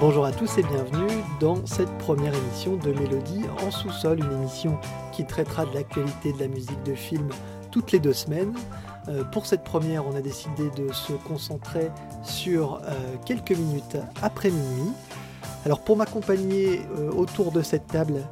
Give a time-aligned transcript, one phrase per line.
[0.00, 4.78] Bonjour à tous et bienvenue dans cette première émission de Mélodie en sous-sol, une émission
[5.12, 7.28] qui traitera de l'actualité de la musique de film
[7.70, 8.54] toutes les deux semaines.
[9.08, 11.90] Euh, pour cette première, on a décidé de se concentrer
[12.22, 14.90] sur euh, quelques minutes après minuit.
[15.66, 18.22] Alors pour m'accompagner euh, autour de cette table,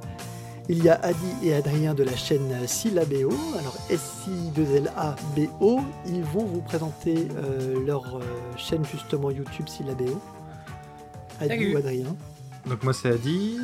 [0.70, 3.28] il y a Adi et Adrien de la chaîne Syllabéo.
[3.58, 7.28] Alors S-I-2-L-A-B-O, ils vont vous présenter
[7.86, 8.20] leur
[8.56, 10.18] chaîne justement YouTube Syllabéo.
[11.40, 12.16] Adi ou Adrien
[12.66, 13.58] Donc moi c'est Adi.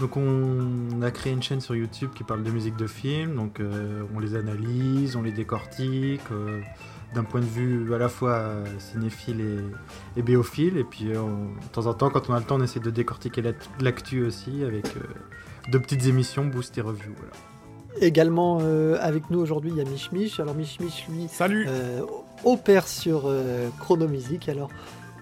[0.00, 3.60] Donc on a créé une chaîne sur YouTube qui parle de musique de film, donc
[3.60, 6.60] euh, on les analyse, on les décortique, euh,
[7.14, 8.44] d'un point de vue à la fois
[8.78, 12.44] cinéphile et, et béophile, et puis euh, de temps en temps quand on a le
[12.44, 13.42] temps on essaie de décortiquer
[13.80, 14.84] l'actu aussi avec
[15.72, 17.12] de petites émissions, boost et review.
[17.98, 18.58] Également
[19.00, 21.66] avec nous aujourd'hui il y a Mich Mich, alors Mich Mich lui Salut
[22.44, 23.32] opère sur
[23.80, 24.68] Chronomusique, alors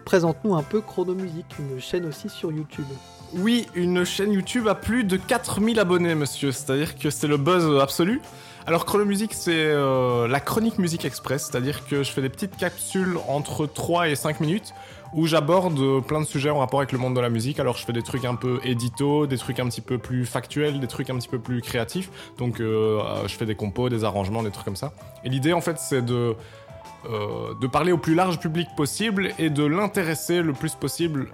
[0.04, 2.86] présente-nous un peu Chronomusique, une chaîne aussi sur YouTube.
[3.36, 6.52] Oui, une chaîne YouTube a plus de 4000 abonnés, monsieur.
[6.52, 8.20] C'est-à-dire que c'est le buzz absolu.
[8.66, 11.48] Alors, Chrono Music, c'est euh, la chronique musique express.
[11.50, 14.72] C'est-à-dire que je fais des petites capsules entre 3 et 5 minutes
[15.14, 17.60] où j'aborde plein de sujets en rapport avec le monde de la musique.
[17.60, 20.80] Alors, je fais des trucs un peu édito, des trucs un petit peu plus factuels,
[20.80, 22.10] des trucs un petit peu plus créatifs.
[22.38, 24.92] Donc, euh, euh, je fais des compos, des arrangements, des trucs comme ça.
[25.24, 26.34] Et l'idée, en fait, c'est de.
[27.08, 31.28] De parler au plus large public possible et de l'intéresser le plus possible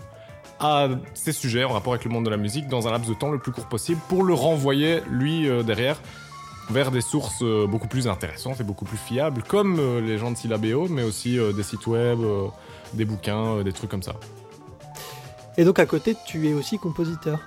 [0.60, 3.14] à ces sujets en rapport avec le monde de la musique dans un laps de
[3.14, 6.00] temps le plus court possible pour le renvoyer, lui, euh, derrière,
[6.70, 10.30] vers des sources euh, beaucoup plus intéressantes et beaucoup plus fiables, comme euh, les gens
[10.30, 12.18] de Syllabéo, mais aussi des sites web,
[12.92, 14.14] des bouquins, des trucs comme ça.
[15.56, 17.40] Et donc à côté, tu es aussi compositeur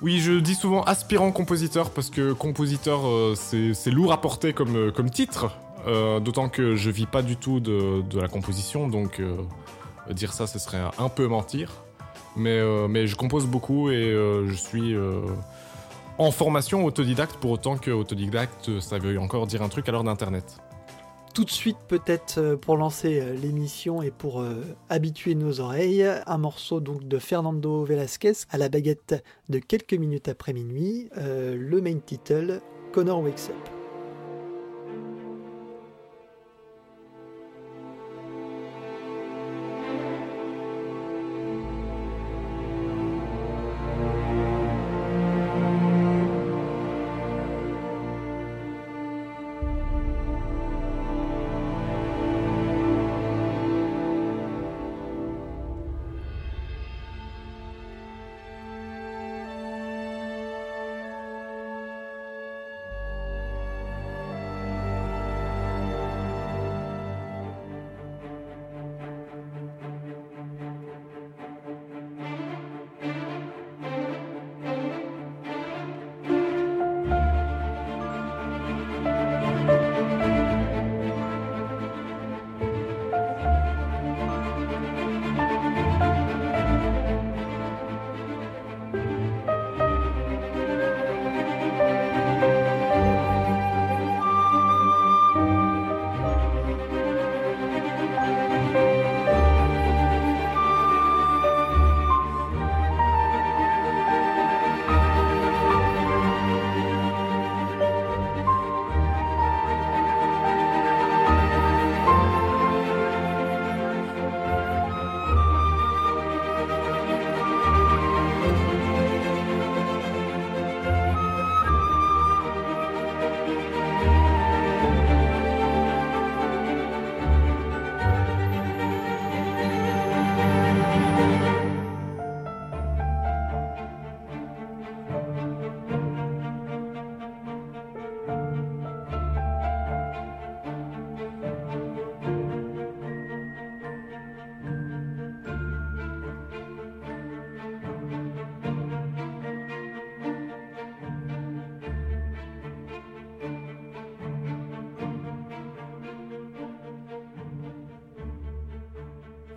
[0.00, 3.02] oui, je dis souvent aspirant compositeur parce que compositeur,
[3.36, 5.52] c'est lourd à porter comme, comme titre,
[5.86, 9.20] d'autant que je vis pas du tout de, la composition, donc
[10.10, 11.82] dire ça, ce serait un peu mentir.
[12.36, 15.20] Mais, euh, je compose beaucoup et euh, je suis euh,
[16.18, 20.04] en formation autodidacte pour autant que autodidacte, ça veut encore dire un truc à l'heure
[20.04, 20.58] d'Internet.
[21.34, 24.44] Tout de suite, peut-être pour lancer l'émission et pour
[24.90, 30.28] habituer nos oreilles, un morceau donc de Fernando Velasquez à la baguette de quelques minutes
[30.28, 32.60] après minuit, le main title
[32.92, 33.81] Connor Wakes Up.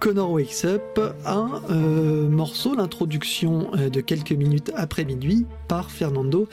[0.05, 6.47] Connor Wakes Up, un euh, morceau, l'introduction euh, de quelques minutes après minuit par Fernando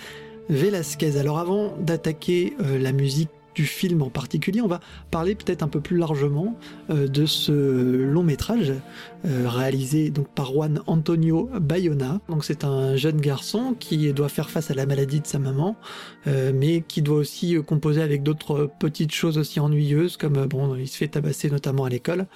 [0.49, 1.19] Velasquez.
[1.19, 5.69] Alors avant d'attaquer euh, la musique du film en particulier, on va parler peut-être un
[5.69, 6.57] peu plus largement
[6.89, 8.73] de ce long métrage
[9.25, 12.23] réalisé donc par Juan Antonio Bayona.
[12.31, 15.77] Donc c'est un jeune garçon qui doit faire face à la maladie de sa maman,
[16.25, 20.97] mais qui doit aussi composer avec d'autres petites choses aussi ennuyeuses comme bon il se
[20.97, 22.27] fait tabasser notamment à l'école.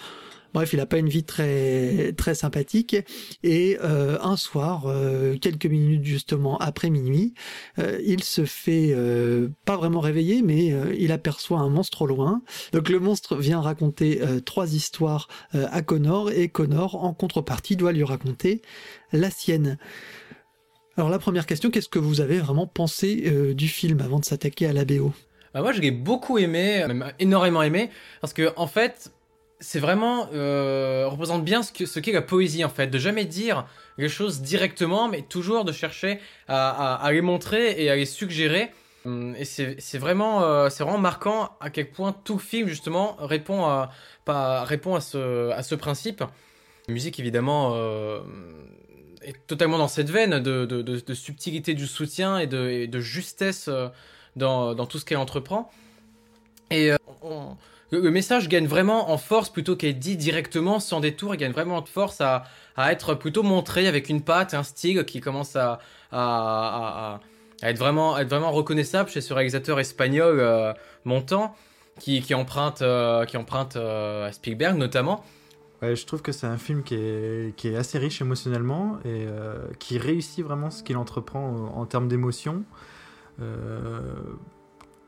[0.56, 2.96] Bref, il n'a pas une vie très très sympathique.
[3.42, 7.34] Et euh, un soir, euh, quelques minutes justement après minuit,
[7.78, 8.96] euh, il se fait
[9.66, 12.40] pas vraiment réveiller, mais il aperçoit un monstre au loin.
[12.72, 18.04] Donc le monstre vient raconter trois histoires à Connor et Connor, en contrepartie, doit lui
[18.04, 18.62] raconter
[19.12, 19.76] la sienne.
[20.96, 24.66] Alors la première question, qu'est-ce que vous avez vraiment pensé du film avant de s'attaquer
[24.66, 25.12] à la BO
[25.54, 27.88] bah moi, je l'ai beaucoup aimé, même énormément aimé,
[28.20, 29.10] parce que en fait,
[29.60, 33.24] c'est vraiment euh, représente bien ce que ce qu'est la poésie en fait, de jamais
[33.24, 33.66] dire
[33.98, 38.70] les choses directement, mais toujours de chercher à, les montrer et à les suggérer.
[39.04, 43.64] Hum, et c'est vraiment euh, c'est vraiment marquant à quel point tout film justement répond
[43.64, 43.90] à
[44.64, 46.22] répond à ce à ce principe.
[46.88, 48.20] La musique évidemment euh,
[49.22, 53.68] est totalement dans cette veine de, de, subtilité du soutien et de, justesse
[54.36, 55.72] dans, dans tout ce qu'elle entreprend.
[56.70, 56.92] Et
[57.90, 61.34] le, message gagne vraiment en force plutôt qu'être dit directement sans détour.
[61.34, 62.44] Il gagne vraiment de force à,
[62.76, 65.78] être plutôt montré avec une patte, un style qui commence à,
[67.62, 68.14] être, vraiment,
[68.52, 70.72] reconnaissable chez ce réalisateur espagnol euh,
[71.04, 71.54] montant
[71.98, 75.24] qui, emprunte, euh, qui emprunte à Spielberg notamment.
[75.82, 79.26] Je trouve que c'est un film qui est, assez riche émotionnellement et
[79.78, 82.64] qui réussit vraiment ce qu'il entreprend en, en termes d'émotion.
[83.40, 84.00] Euh,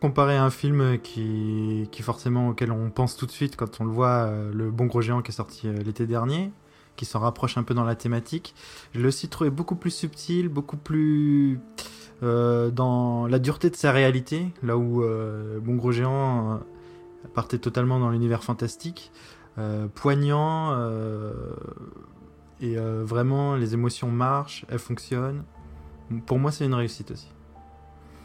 [0.00, 3.84] comparé à un film qui, qui forcément auquel on pense tout de suite quand on
[3.84, 6.52] le voit, euh, le Bon Gros Géant qui est sorti euh, l'été dernier,
[6.96, 8.54] qui s'en rapproche un peu dans la thématique,
[8.94, 11.60] je l'ai aussi trouvé beaucoup plus subtil, beaucoup plus
[12.20, 15.04] dans la dureté de sa réalité, là où
[15.62, 16.58] Bon Gros Géant
[17.32, 19.12] partait totalement dans l'univers fantastique,
[19.94, 20.76] poignant,
[22.60, 25.44] et vraiment les émotions marchent, elles fonctionnent.
[26.26, 27.28] Pour moi c'est une réussite aussi.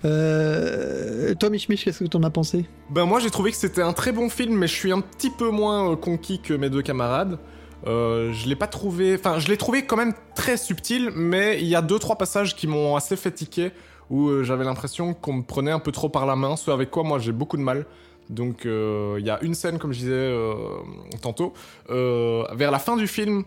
[0.06, 2.66] Euh, toi, Mich Mich, qu'est-ce que t'en as pensé?
[2.90, 5.30] Ben moi, j'ai trouvé que c'était un très bon film, mais je suis un petit
[5.30, 7.40] peu moins euh, conquis que mes deux camarades.
[7.86, 11.68] Euh, je l'ai pas trouvé, enfin, je l'ai trouvé quand même très subtil, mais il
[11.68, 13.72] y a deux trois passages qui m'ont assez fait tiquer,
[14.10, 16.90] où euh, j'avais l'impression qu'on me prenait un peu trop par la main, ce avec
[16.92, 17.86] quoi moi j'ai beaucoup de mal.
[18.30, 20.34] Donc il y a une scène, comme je disais
[21.22, 21.54] tantôt,
[21.90, 23.44] vers la fin du film,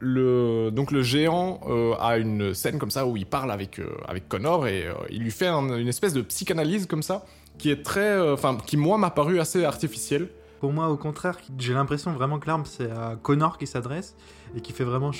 [0.00, 4.28] donc le géant euh, a une scène comme ça où il parle avec, euh, avec
[4.28, 7.24] Connor et euh, il lui fait une espèce de psychanalyse comme ça
[7.58, 10.28] qui est très, enfin qui moi m'a paru assez artificielle.
[10.60, 14.14] Pour moi, au contraire, j'ai l'impression vraiment que l'arme c'est à Connor qui s'adresse
[14.54, 15.10] et qui fait vraiment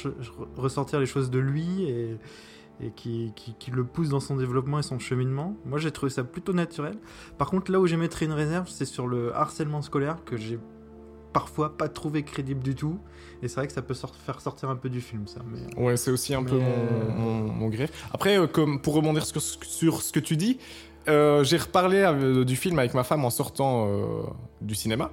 [0.57, 4.99] ressortir les choses de lui et, qui, qui, le pousse dans son développement et son
[4.99, 5.57] cheminement.
[5.65, 6.95] Moi, j'ai trouvé ça plutôt naturel.
[7.39, 10.59] Par contre, là où j'émettrais une réserve, c'est sur le harcèlement scolaire que j'ai
[11.37, 12.99] parfois pas trouvé crédible du tout.
[13.43, 13.93] Et c'est vrai que ça peut
[14.25, 15.41] faire sortir un peu du film, ça.
[15.47, 17.91] Mais, ouais, c'est aussi un peu mon, mon, gré.
[18.11, 20.57] Après, euh, comme pour rebondir sur, sur, ce que tu dis,
[21.09, 23.87] euh, j'ai reparlé euh, du film avec ma femme en sortant
[24.63, 25.11] du cinéma.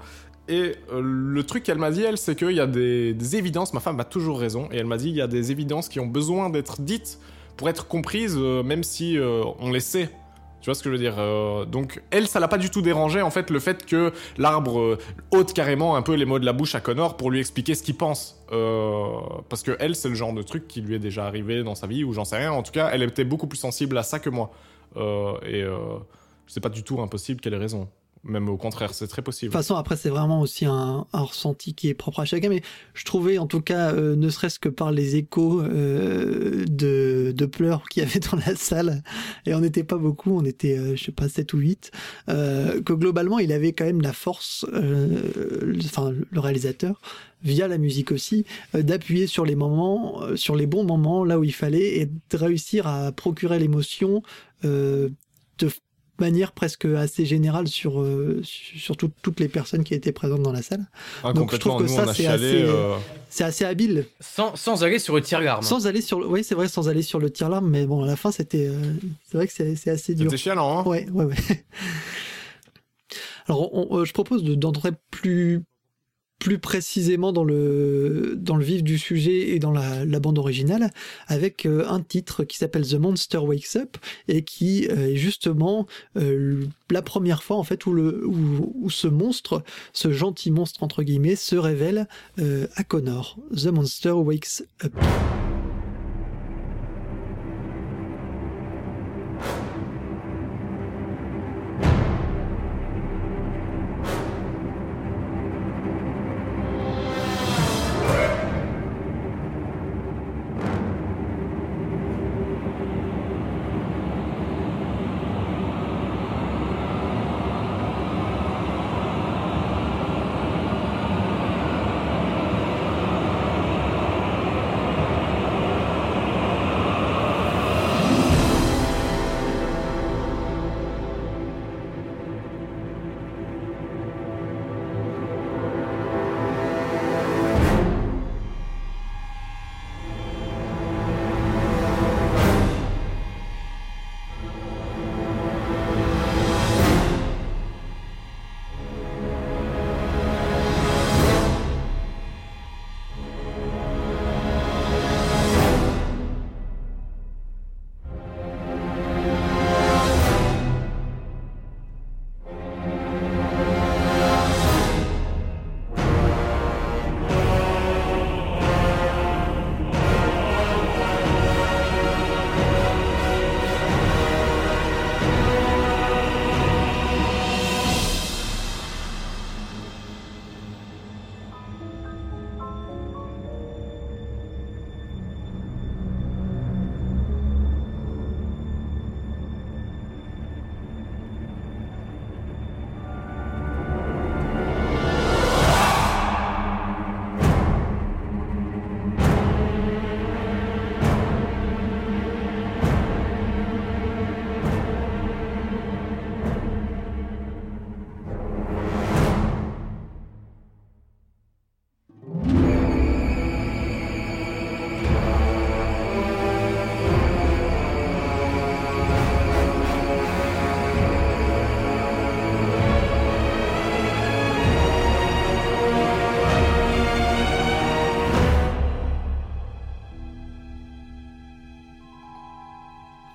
[0.47, 3.73] Et le truc qu'elle m'a dit, elle, c'est qu'il y a des, des, évidences.
[3.73, 4.69] Ma femme a toujours raison.
[4.71, 7.19] Et elle m'a dit il y a des évidences qui ont besoin d'être dites
[7.57, 9.17] pour être comprises, même si
[9.59, 10.09] on les sait
[10.63, 12.81] tu vois ce que je veux dire euh, Donc, elle, ça l'a pas du tout
[12.81, 14.97] dérangé, en fait, le fait que l'arbre euh,
[15.31, 17.83] ôte carrément un peu les mots de la bouche à Connor pour lui expliquer ce
[17.83, 18.41] qu'il pense.
[18.53, 19.19] Euh,
[19.49, 21.85] parce que elle, c'est le genre de truc qui lui est déjà arrivé dans sa
[21.85, 22.53] vie, ou j'en sais rien.
[22.53, 24.51] En tout cas, elle était beaucoup plus sensible à ça que moi.
[25.45, 25.65] et
[26.47, 27.89] c'est pas du tout impossible qu'elle ait raison.
[28.25, 29.49] Même au contraire, c'est très possible.
[29.49, 32.47] De toute façon, après, c'est vraiment aussi un, un, ressenti qui est propre à chacun.
[32.47, 32.61] Mais
[32.93, 37.45] je trouvais, en tout cas, euh, ne serait-ce que par les échos euh, de, de
[37.45, 39.03] pleurs qu'il y avait dans la salle,
[39.45, 41.91] et on n'était pas beaucoup, on était, euh, je sais pas, 7 ou 8,
[42.29, 47.01] euh, que globalement, il avait quand même la force, euh, enfin, le réalisateur,
[47.43, 51.53] via la musique aussi, d'appuyer sur les moments, sur les bons moments, là où il
[51.53, 54.23] fallait, et de réussir à procurer l'émotion
[54.63, 55.11] de
[56.19, 60.61] manière presque assez générale sur, euh, sur toutes les personnes qui étaient présentes dans la
[60.61, 60.85] salle.
[61.23, 62.95] Ah, Donc je trouve que ça c'est assez, euh,
[63.29, 64.05] c'est assez habile.
[64.19, 65.63] Sans, sans, aller sur le tir larme.
[65.63, 68.03] Sans aller sur le, oui c'est vrai sans aller sur le tir larme, mais bon
[68.03, 68.93] à la fin c'était, euh,
[69.29, 70.29] c'est vrai que c'est assez dur.
[70.29, 70.83] C'était chiant hein.
[70.83, 71.35] Ouais ouais ouais.
[73.47, 75.63] Alors je propose d'entrer plus
[76.43, 80.89] plus précisément dans le, vif du sujet et dans la, la bande originale,
[81.27, 83.95] avec euh, un titre qui s'appelle The Monster Wakes Up
[84.27, 88.89] et qui euh, est justement euh, la première fois en fait où, le, où, où,
[88.89, 92.09] ce monstre, ce gentil monstre entre guillemets, se révèle
[92.75, 93.37] à Connor.
[93.55, 94.93] The Monster Wakes Up.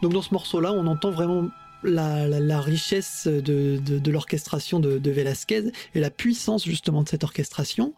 [0.02, 1.48] Donc dans ce morceau-là, on entend vraiment
[1.82, 7.94] la, richesse de, l'orchestration de, de, Velasquez et la puissance justement de cette orchestration.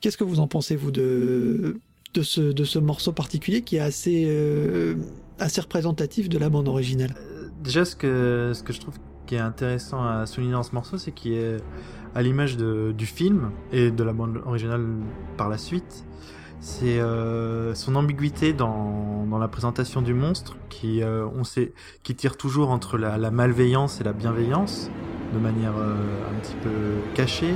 [0.00, 1.80] Qu'est-ce que vous en pensez, vous, de,
[2.14, 4.94] de, ce, de ce morceau particulier qui est assez, euh,
[5.38, 7.14] assez représentatif de la bande originale?
[7.18, 8.94] Euh, Déjà, ce que, ce que je trouve
[9.26, 11.56] qui est intéressant à souligner dans ce morceau, c'est qu'il est
[12.14, 14.86] à l'image du film et de la bande originale
[15.36, 16.04] par la suite
[16.60, 21.72] c'est euh, son ambiguïté dans, dans, la présentation du monstre qui euh, on sait
[22.02, 24.90] qui tire toujours entre la, la, malveillance et la bienveillance
[25.32, 25.94] de manière euh,
[26.30, 27.54] un petit peu cachée.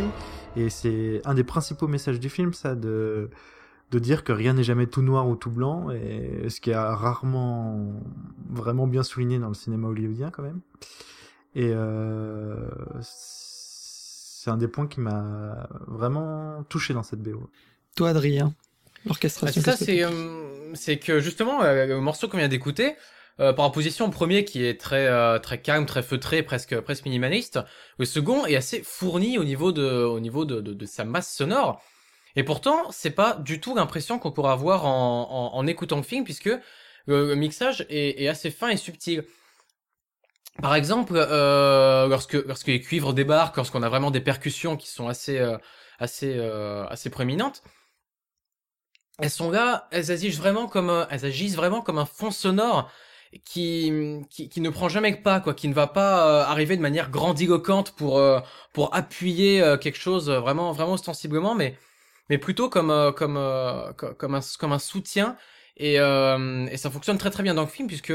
[0.57, 3.31] Et c'est un des principaux messages du film ça de
[3.91, 5.91] de dire que rien n'est jamais tout noir ou tout blanc.
[5.91, 7.93] Et ce qui est rarement
[8.51, 10.61] vraiment bien souligné dans le cinéma hollywoodien quand même.
[11.55, 12.69] Et euh,
[13.03, 17.51] c'est un des points qui m'a vraiment touché dans cette BO.
[17.95, 18.55] Toi Adrien?
[19.07, 19.63] L'orchestration.
[19.65, 22.95] Bah, c'est ça, euh, c'est que justement, euh, le morceau qu'on vient d'écouter,
[23.41, 27.07] euh, par opposition au premier qui est très euh, très calme, très feutré, presque presque
[27.07, 27.59] minimaliste,
[27.99, 31.33] le second est assez fourni au niveau de au niveau de, de, de sa masse
[31.35, 31.83] sonore.
[32.37, 36.03] Et pourtant, c'est pas du tout l'impression qu'on pourra avoir en, en, en, écoutant le
[36.03, 36.51] film, puisque
[37.07, 39.25] le, mixage est, est, assez fin et subtil.
[40.61, 45.09] Par exemple, euh, lorsque lorsque les cuivres débarquent, lorsqu'on a vraiment des percussions qui sont
[45.09, 45.41] assez
[45.99, 46.39] assez
[46.91, 47.63] assez proéminentes,
[49.23, 52.91] elles sont là, elles agissent vraiment comme, un, elles agissent vraiment comme un fond sonore
[53.45, 53.93] qui,
[54.29, 57.93] qui, ne prend jamais pas quoi, qui ne va pas euh, arriver de manière grandiloquente
[57.93, 58.41] pour euh,
[58.75, 61.79] pour appuyer euh, quelque chose vraiment vraiment ostensiblement, mais
[62.29, 63.39] mais plutôt comme comme
[64.19, 65.37] comme un comme un soutien.
[65.79, 68.13] Et et ça fonctionne très très bien dans le film puisque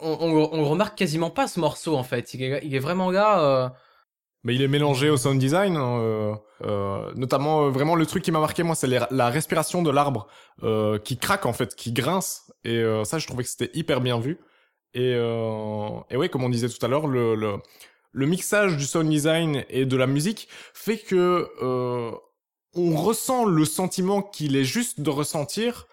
[0.00, 3.10] on, on, on remarque quasiment pas ce morceau en fait, il est, il est vraiment
[3.10, 3.74] là
[4.46, 6.34] mais il est mélangé au sound design, hein, euh,
[6.64, 10.28] euh, notamment euh, vraiment le truc qui m'a marqué moi, c'est la respiration de l'arbre
[11.02, 14.38] qui craque en fait, qui grince, et ça je trouvais que c'était hyper bien vu.
[14.94, 19.64] Et, et oui, comme on disait tout à l'heure, le, le, mixage du sound design
[19.68, 21.50] et de la musique fait que
[22.74, 25.88] on ressent le sentiment qu'il est juste de ressentir.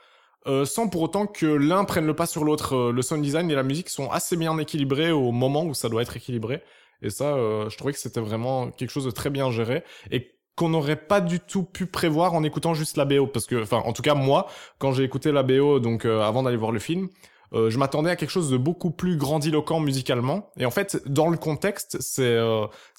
[0.65, 2.91] Sans pour autant que l'un prenne le pas sur l'autre.
[2.91, 6.03] le sound design et la musique sont assez bien équilibrés au moment où ça doit
[6.03, 6.61] être équilibré.
[7.03, 10.31] Et ça, euh, je trouvais que c'était vraiment quelque chose de très bien géré et
[10.55, 13.27] qu'on n'aurait pas du tout pu prévoir en écoutant juste la BO.
[13.27, 14.47] Parce que, enfin, en tout cas, moi,
[14.79, 17.09] quand j'ai écouté la BO, donc euh, avant d'aller voir le film,
[17.53, 20.49] euh, je m'attendais à quelque chose de beaucoup plus grandiloquent musicalement.
[20.57, 22.37] Et en fait, dans le contexte, c'est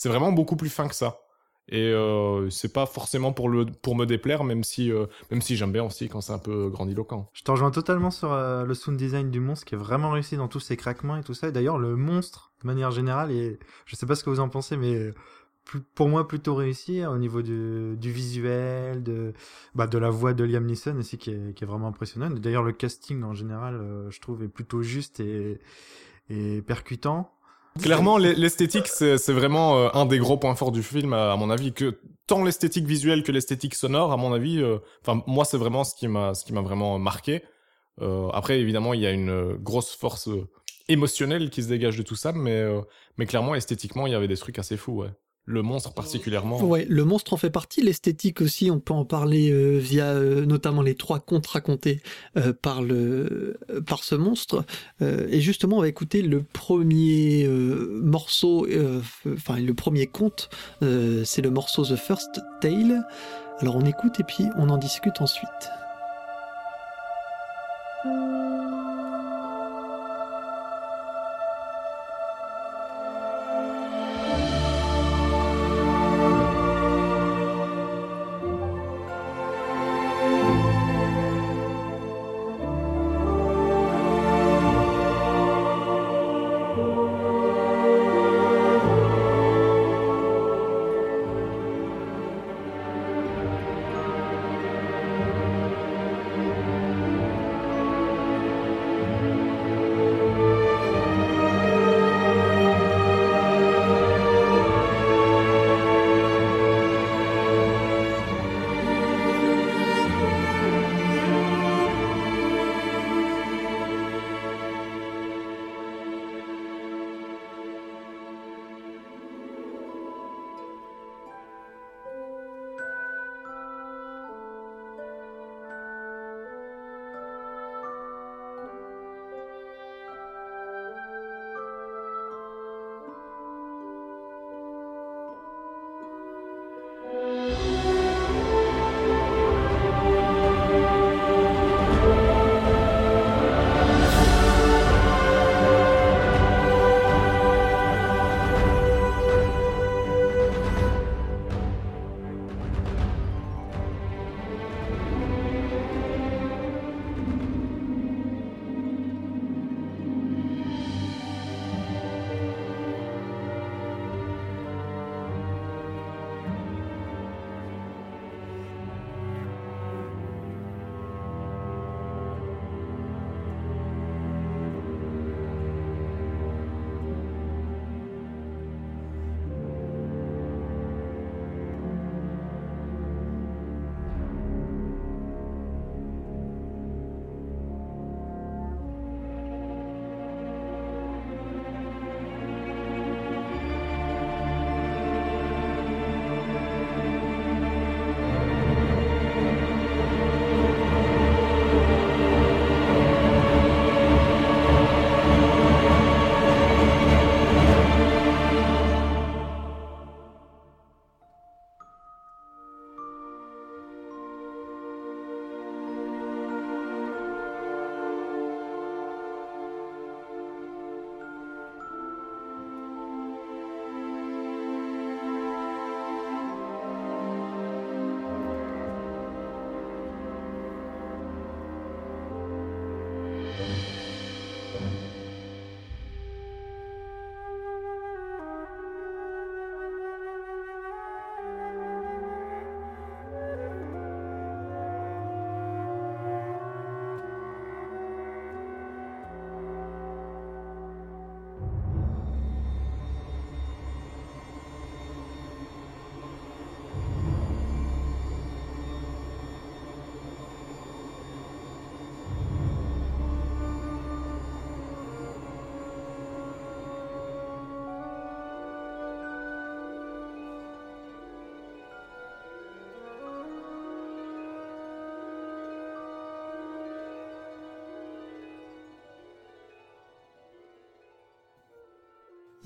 [0.08, 1.20] vraiment beaucoup plus fin que ça.
[1.68, 1.94] Et
[2.50, 4.92] c'est pas forcément pour me déplaire, même si
[5.40, 7.30] si j'aime bien aussi quand c'est un peu grandiloquent.
[7.32, 10.46] Je te rejoins totalement sur le sound design du monstre qui est vraiment réussi dans
[10.46, 11.48] tous ses craquements et tout ça.
[11.48, 14.76] Et d'ailleurs le monstre manière générale et je sais pas ce que vous en pensez,
[14.76, 15.12] mais
[15.94, 19.32] pour moi plutôt réussi au niveau du, visuel, de
[19.74, 22.34] bah, de la voix de Liam Neeson aussi qui est, qui est vraiment impressionnante.
[22.40, 23.80] D'ailleurs le casting en général,
[24.10, 25.60] je trouve est plutôt juste et
[26.30, 27.30] et percutant.
[27.82, 31.72] Clairement, l'esthétique, c'est vraiment euh, un des gros points forts du film, à, mon avis,
[31.72, 35.82] que tant l'esthétique visuelle que l'esthétique sonore, à mon avis, euh, enfin moi, c'est vraiment
[35.82, 37.42] ce qui m'a ce qui m'a vraiment marqué.
[38.00, 40.28] Euh, après, évidemment, il y a une grosse force
[40.88, 42.64] émotionnelle qui se dégage de tout ça, mais
[43.16, 45.10] mais clairement, esthétiquement, il y avait des trucs assez fous, ouais
[45.46, 46.62] le monstre particulièrement.
[46.62, 50.46] Ouais, le monstre en fait partie, l'esthétique aussi, on peut en parler euh, via euh,
[50.46, 52.00] notamment les trois contes racontés
[52.36, 54.64] euh, par le par ce monstre.
[55.00, 58.66] et justement, on va écouter le premier morceau,
[59.26, 60.48] enfin le premier conte,
[60.80, 63.02] c'est le morceau The First Tale.
[63.60, 65.48] Alors on écoute et puis on en discute ensuite.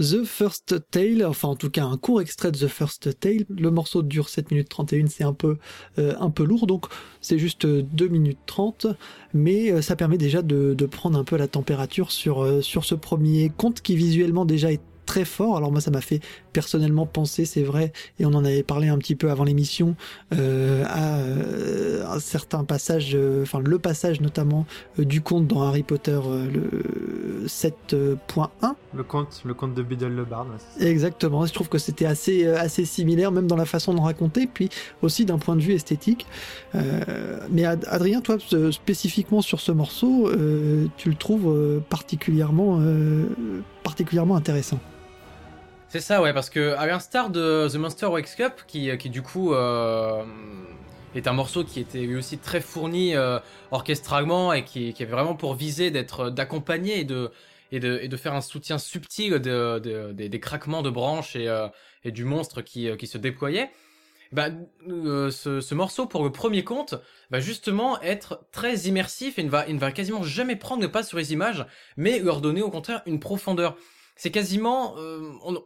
[0.00, 3.44] The First Tale, enfin en tout cas un court extrait de The First Tale.
[3.48, 5.56] Le morceau dure 7 minutes 31, c'est un peu,
[5.98, 6.86] euh, un peu lourd, donc
[7.20, 8.86] c'est juste 2 minutes 30,
[9.34, 12.94] mais euh, ça permet déjà de, prendre un peu la température sur, euh, sur ce
[12.94, 15.56] premier conte qui visuellement déjà est très fort.
[15.56, 16.20] Alors moi, ça m'a fait
[16.58, 19.94] personnellement penser, c'est vrai, et on en avait parlé un petit peu avant l'émission,
[20.34, 24.66] euh, à, euh, un certain passage, euh, enfin le passage notamment
[24.98, 26.18] du conte dans Harry Potter
[26.52, 28.74] le 7.1.
[28.92, 30.48] Le conte, le conte de Biddle le Bard.
[30.80, 31.46] Exactement.
[31.46, 34.68] Je trouve que c'était assez assez similaire, même dans la façon de raconter, puis
[35.02, 36.26] aussi d'un point de vue esthétique.
[37.52, 38.38] mais Adrien, toi
[38.72, 40.28] spécifiquement sur ce morceau,
[40.96, 42.80] tu le trouves particulièrement
[43.84, 44.80] particulièrement intéressant.
[45.88, 49.22] C'est ça, ouais, parce que à l'instar de The Monster Wakes Up, qui, qui du
[49.22, 50.22] coup euh,
[51.14, 53.38] est un morceau qui était lui aussi très fourni euh,
[53.70, 57.30] orchestralement et qui, qui, avait vraiment pour viser d'être d'accompagner et de,
[57.72, 61.48] et de et de faire un soutien subtil de, de, des craquements de branches et,
[61.48, 61.68] euh,
[62.04, 63.70] et du monstre qui, qui se déployait.
[64.30, 64.48] Bah,
[64.88, 66.96] euh, ce, ce, morceau pour le premier compte
[67.30, 70.90] va justement être très immersif et ne va, il ne va quasiment jamais prendre le
[70.90, 71.64] pas sur les images,
[71.96, 73.76] mais leur donner au contraire une profondeur.
[74.16, 75.62] C'est quasiment, euh, on,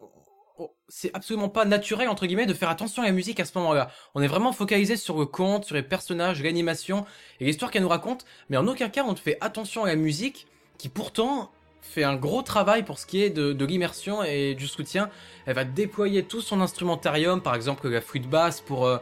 [0.88, 3.90] c'est absolument pas naturel entre guillemets de faire attention à la musique à ce moment-là.
[4.14, 7.04] On est vraiment focalisé sur le conte, sur les personnages, l'animation
[7.40, 9.96] et l'histoire qu'elle nous raconte, mais en aucun cas on ne fait attention à la
[9.96, 10.46] musique
[10.78, 14.66] qui pourtant fait un gros travail pour ce qui est de, de l'immersion et du
[14.68, 15.10] soutien.
[15.46, 18.98] Elle va déployer tout son instrumentarium, par exemple la flûte basse pour euh,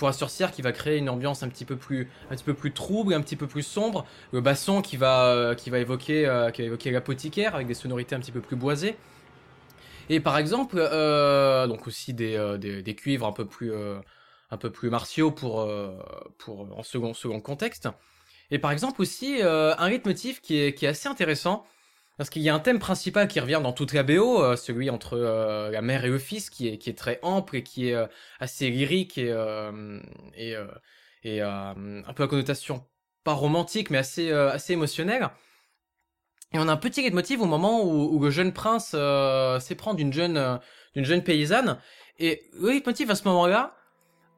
[0.00, 2.54] pour la sorcière qui va créer une ambiance un petit peu plus un petit peu
[2.54, 4.06] plus trouble, un petit peu plus sombre.
[4.32, 7.74] Le basson qui va euh, qui va évoquer euh, qui va évoquer l'apothicaire avec des
[7.74, 8.96] sonorités un petit peu plus boisées.
[10.10, 14.00] Et par exemple, euh, donc aussi des, euh, des, des, cuivres un peu plus, euh,
[14.50, 15.96] un peu plus martiaux pour, euh,
[16.36, 17.88] pour en second, second contexte.
[18.50, 21.64] Et par exemple aussi un rythme-motif qui est, qui est assez intéressant.
[22.18, 25.16] Parce qu'il y a un thème principal qui revient dans toute la BO, celui entre
[25.16, 27.96] la mère et le fils, qui est, qui est très ample et qui est
[28.40, 29.30] assez lyrique et,
[30.36, 30.54] et,
[31.22, 32.84] et un peu à connotation
[33.24, 35.30] pas romantique, mais assez, assez émotionnelle.
[36.52, 39.94] Et on a un petit leitmotiv au moment où, où le jeune prince euh, s'éprend
[39.94, 40.56] d'une jeune, euh,
[40.96, 41.78] jeune paysanne.
[42.18, 43.76] Et le leitmotiv à ce moment-là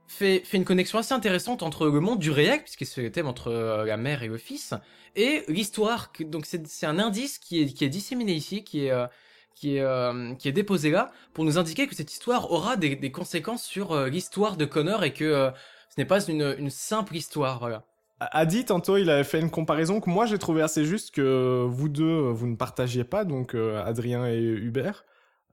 [0.08, 3.26] fait, fait une connexion assez intéressante entre le monde du réel, puisque c'est le thème
[3.26, 4.74] entre euh, la mère et le fils,
[5.16, 6.12] et l'histoire.
[6.20, 9.06] Donc c'est un indice qui est, qui est disséminé ici, qui est, euh,
[9.54, 13.10] qui, est, qui est déposé là, pour nous indiquer que cette histoire aura des, des
[13.10, 15.50] conséquences sur l'histoire de Connor et que
[15.88, 17.58] ce n'est pas une, une simple histoire.
[17.58, 17.84] Voilà.
[18.32, 21.88] Adi, tantôt, il avait fait une comparaison que moi j'ai trouvé assez juste que vous
[21.88, 25.04] deux, vous ne partagiez pas, donc euh, Adrien et Hubert,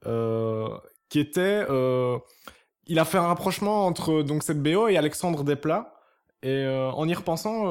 [0.05, 0.69] euh,
[1.09, 1.65] qui était.
[1.69, 2.17] Euh,
[2.87, 5.93] il a fait un rapprochement entre donc cette BO et Alexandre Desplat.
[6.41, 7.65] Et en y repensant,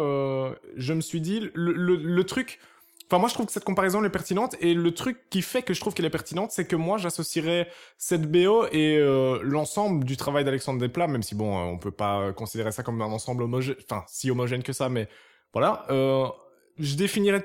[0.77, 2.61] je me suis dit, le, le, le truc
[3.11, 4.55] Enfin, moi, je trouve que cette comparaison est pertinente.
[4.61, 7.69] Et le truc qui fait que je trouve qu'elle est pertinente, c'est que moi, j'associerais
[7.97, 11.91] cette BO et euh, l'ensemble du travail d'Alexandre Desplat, même si, bon, euh, on peut
[11.91, 15.09] pas considérer ça comme un ensemble homogène, enfin, si homogène que ça, mais
[15.55, 15.87] voilà.
[15.91, 16.27] Euh,
[16.79, 17.45] je définirais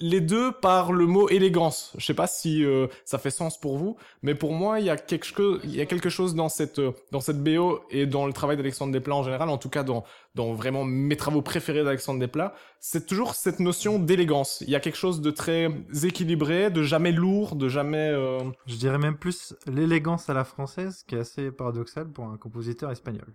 [0.00, 1.92] les deux par le mot élégance.
[1.98, 4.90] Je sais pas si euh, ça fait sens pour vous, mais pour moi, il y
[4.90, 8.26] a quelque chose, y a quelque chose dans cette euh, dans cette BO et dans
[8.26, 10.04] le travail d'Alexandre Desplat en général, en tout cas dans
[10.34, 14.62] dans vraiment mes travaux préférés d'Alexandre Desplat, c'est toujours cette notion d'élégance.
[14.66, 15.70] Il y a quelque chose de très
[16.04, 18.10] équilibré, de jamais lourd, de jamais.
[18.10, 18.40] Euh...
[18.66, 22.90] Je dirais même plus l'élégance à la française, qui est assez paradoxal pour un compositeur
[22.90, 23.26] espagnol.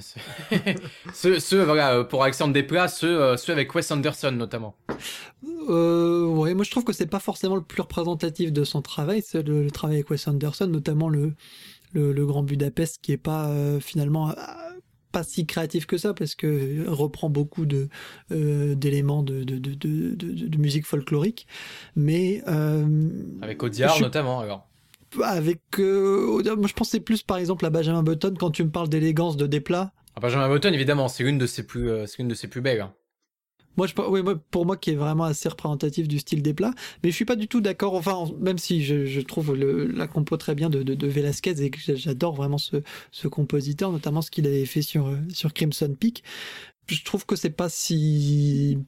[0.00, 4.74] Ceux, ceux, voilà, euh, pour Alexandre Desplat, ceux, euh, ceux avec Wes Anderson notamment.
[5.68, 9.22] Euh, ouais, moi je trouve que c'est pas forcément le plus représentatif de son travail,
[9.22, 11.34] c'est le, le, travail avec Wes Anderson, notamment le,
[11.92, 14.34] le, le Grand Budapest, qui est pas euh, finalement euh,
[15.12, 17.88] pas si créatif que ça, parce que reprend beaucoup de
[18.30, 21.46] d'éléments de de, de, de, de, musique folklorique,
[21.96, 22.42] mais
[23.42, 24.02] avec Audiard suis...
[24.02, 24.71] notamment alors
[25.22, 28.88] avec euh, moi je pensais plus par exemple à Benjamin Button quand tu me parles
[28.88, 29.92] d'élégance de Desplat.
[30.14, 32.60] Ah, Benjamin Button évidemment, c'est une de ses plus euh, c'est une de ses plus
[32.60, 32.80] belles.
[32.80, 32.94] Hein.
[33.78, 34.20] Moi, je, oui,
[34.50, 37.36] pour moi, qui est vraiment assez représentatif du style des plats, mais je suis pas
[37.36, 37.94] du tout d'accord.
[37.94, 41.62] Enfin, même si je, je trouve le, la compo très bien de, de, de Velasquez
[41.62, 45.94] et que j'adore vraiment ce, ce compositeur, notamment ce qu'il avait fait sur sur Crimson
[45.98, 46.22] Peak,
[46.86, 48.78] je trouve que c'est pas si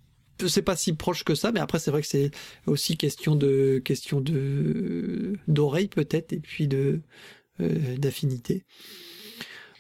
[0.46, 2.30] c'est pas si proche que ça, mais après c'est vrai que c'est
[2.66, 7.00] aussi question de question de d'oreille peut-être et puis de
[7.60, 8.64] euh, d'affinité.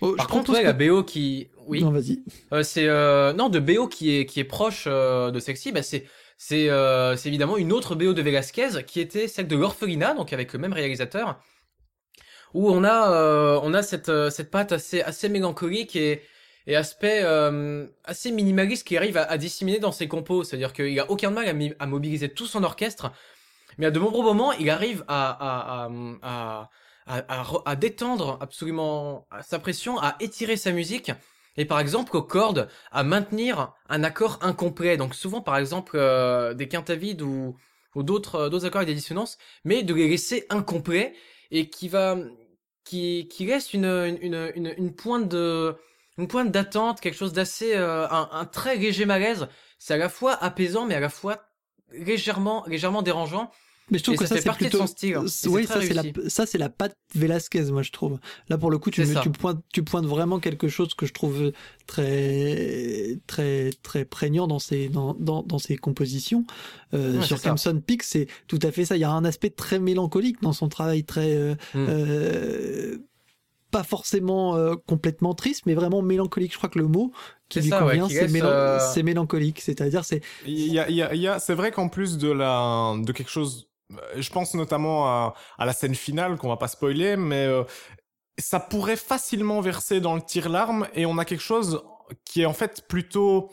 [0.00, 0.66] Oh, Par contre, ouais, que...
[0.66, 2.22] la BO qui, oui, non vas-y.
[2.52, 3.32] Euh, c'est euh...
[3.32, 6.04] non de BO qui est qui est proche euh, de Sexy, bah c'est
[6.36, 10.32] c'est euh, c'est évidemment une autre BO de Velasquez qui était celle de l'Orphelina, donc
[10.32, 11.40] avec le même réalisateur,
[12.52, 16.22] où on a euh, on a cette cette patte assez assez mélancolique et
[16.66, 20.44] et aspect euh, assez minimaliste qui arrive à, à, disséminer dans ses compos.
[20.44, 23.12] C'est-à-dire qu'il a aucun mal à, à, mobiliser tout son orchestre,
[23.78, 25.88] mais à de nombreux moments, il arrive à, à,
[26.22, 26.70] à,
[27.06, 31.12] à, à, à détendre absolument sa pression, à étirer sa musique,
[31.56, 34.96] et par exemple aux cordes, à maintenir un accord incomplet.
[34.96, 37.56] Donc souvent, par exemple, euh, des quintes vides ou,
[37.94, 41.14] ou d'autres euh, d'autres accords avec des dissonances, mais de les laisser incomplets
[41.50, 42.16] et qui va
[42.84, 43.84] qui, qui laisse une,
[44.20, 45.74] une, une, une pointe de
[46.18, 49.48] une pointe d'attente, quelque chose d'assez euh, un, un très léger malaise.
[49.78, 51.42] C'est à la fois apaisant, mais à la fois
[51.92, 53.50] légèrement légèrement dérangeant.
[53.90, 54.78] Mais je trouve Et que ça ça, fait c'est partie de plutôt.
[54.78, 55.18] son style.
[55.50, 58.18] Oui, ça c'est la ça c'est la patte Velasquez, moi je trouve.
[58.48, 61.12] Là pour le coup, tu me- tu pointes tu pointes vraiment quelque chose que je
[61.12, 61.52] trouve
[61.86, 66.44] très très très prégnant dans ses dans dans, dans ses compositions.
[66.94, 67.38] Euh, Ouais, sur.
[67.40, 68.96] Crimson Peak, c'est tout à fait ça.
[68.96, 71.86] Il y a un aspect très mélancolique dans son travail, très euh, Mm.
[71.88, 72.98] euh,
[73.76, 76.52] pas forcément euh, complètement triste, mais vraiment mélancolique.
[76.52, 77.10] Je crois que le mot
[77.48, 79.60] qui C'est lui ça, convient, c'est mélan- euh, c'est mélancolique.
[79.60, 82.16] C'est-à-dire, c'est Il y a, il y a- il y a- c'est vrai qu'en plus
[82.18, 86.48] de la, de quelque chose, euh, je pense notamment à, à la scène finale qu'on
[86.48, 87.64] va pas spoiler, mais euh,
[88.38, 91.82] ça pourrait facilement verser dans le tir-larme et on a quelque chose
[92.24, 93.50] qui est en fait plutôt,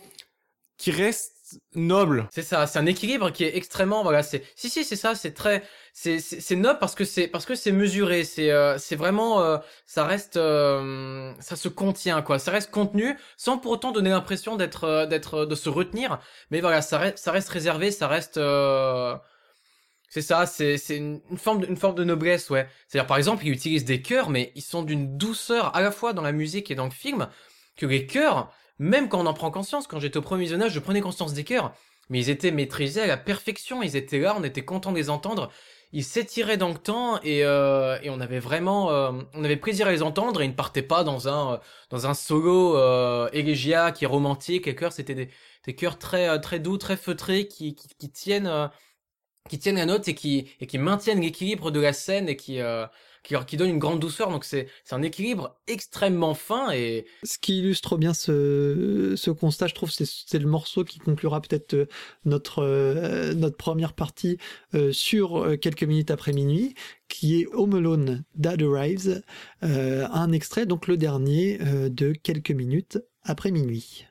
[0.77, 1.33] qui reste
[1.75, 2.27] noble.
[2.33, 5.33] C'est ça, c'est un équilibre qui est extrêmement voilà, c'est si si c'est ça, c'est
[5.33, 9.41] très c'est c'est noble parce que c'est parce que c'est mesuré, c'est euh, c'est vraiment
[9.41, 14.09] euh, ça reste euh, ça se contient quoi, ça reste contenu sans pour autant donner
[14.09, 18.07] l'impression d'être euh, d'être de se retenir, mais voilà, ça reste ça reste réservé, ça
[18.07, 19.15] reste euh,
[20.09, 22.67] c'est ça, c'est c'est une, forme de, une forme de noblesse, ouais.
[22.87, 26.13] C'est-à-dire par exemple, il utilise des chœurs mais ils sont d'une douceur à la fois
[26.13, 27.29] dans la musique et dans le film
[27.77, 28.51] que les chœurs
[28.81, 31.43] même quand on en prend conscience, quand j'étais au premier visionnage, je prenais conscience des
[31.43, 31.71] chœurs,
[32.09, 35.11] mais ils étaient maîtrisés à la perfection, ils étaient là, on était content de les
[35.11, 35.51] entendre,
[35.91, 39.85] ils s'étiraient dans le temps et, euh, et on avait vraiment, euh, on avait plaisir
[39.85, 41.59] à les entendre et ils ne partaient pas dans un,
[41.91, 45.29] dans un solo euh, élégiaque qui est romantique, les chœurs c'était des,
[45.65, 47.75] des chœurs très, euh, très doux, très feutrés qui,
[48.11, 48.67] tiennent, euh,
[49.47, 52.59] qui tiennent la note et qui, et qui maintiennent l'équilibre de la scène et qui,
[53.23, 57.97] qui, donnent une grande douceur, donc c'est, un équilibre extrêmement fin et, Ce qui illustre
[57.97, 61.85] bien ce, constat, je trouve, c'est le morceau qui conclura peut-être euh,
[62.25, 64.37] notre, euh, notre première partie
[64.73, 66.75] euh, sur quelques minutes après minuit,
[67.07, 69.21] qui est Home Alone Dad Arrives,
[69.61, 71.57] un extrait, donc le dernier
[71.89, 74.05] de quelques minutes après minuit.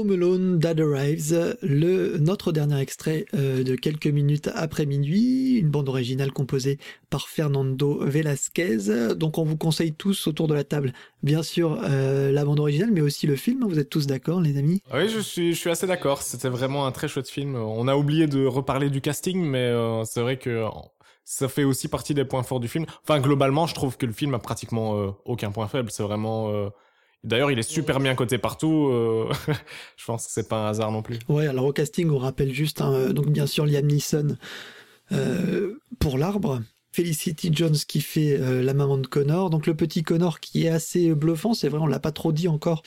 [0.00, 5.68] Home Alone Dad Arrives, le, notre dernier extrait euh, de quelques minutes après minuit, une
[5.68, 6.78] bande originale composée
[7.10, 9.14] par Fernando Velasquez.
[9.14, 12.90] Donc on vous conseille tous autour de la table, bien sûr, euh, la bande originale,
[12.92, 13.66] mais aussi le film.
[13.68, 14.80] Vous êtes tous d'accord, les amis?
[14.94, 16.22] Oui, je suis, je suis assez d'accord.
[16.22, 17.54] C'était vraiment un très chouette film.
[17.54, 20.64] On a oublié de reparler du casting, mais euh, c'est vrai que
[21.26, 22.86] ça fait aussi partie des points forts du film.
[23.02, 25.90] Enfin, globalement, je trouve que le film a pratiquement aucun point faible.
[25.90, 26.70] C'est vraiment
[27.22, 28.88] D'ailleurs, il est super bien coté partout.
[28.88, 29.30] Euh,
[29.96, 31.18] je pense que c'est pas un hasard non plus.
[31.28, 34.36] Ouais, alors au casting, on rappelle juste, hein, euh, donc bien sûr Liam Neeson
[35.12, 36.62] euh, pour l'arbre.
[36.92, 41.14] Felicity Jones qui fait la maman de Connor, donc le petit Connor qui est assez
[41.14, 42.82] bluffant, c'est vrai, on l'a pas trop dit encore.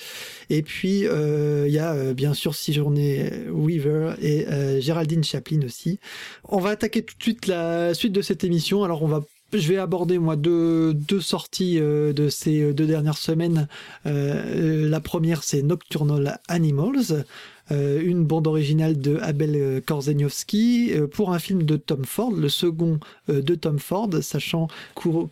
[0.49, 4.45] Et puis il y a bien sûr Sigourney Weaver et
[4.81, 6.01] Géraldine Chaplin aussi.
[6.43, 8.83] On va attaquer tout de suite la suite de cette émission.
[8.83, 9.21] Alors on va
[9.59, 13.67] je vais aborder moi deux, sorties euh, de ces deux dernières semaines.
[14.05, 17.23] Euh, la première c'est Nocturnal Animals, euh,
[17.71, 22.99] une bande originale de Abel Korzeniowski euh, pour un film de Tom Ford, le second
[23.29, 24.67] euh, de Tom Ford, sachant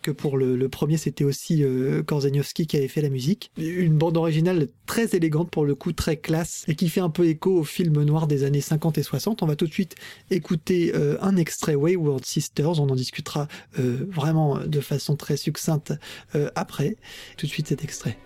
[0.02, 1.64] que pour le, premier c'était aussi
[2.06, 3.50] Korzeniowski qui avait fait la musique.
[3.56, 7.26] Une bande originale très élégante pour le coup, très classe et qui fait un peu
[7.26, 9.42] écho au film noir des années 50 et 60.
[9.42, 9.96] On va tout de suite
[10.30, 15.92] écouter un extrait Wayward Sisters, on en discutera vraiment de façon très succincte
[16.54, 16.96] après.
[17.36, 18.16] Tout de suite cet extrait.